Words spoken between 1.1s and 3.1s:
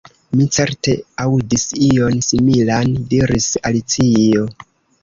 aŭdis ion similan,"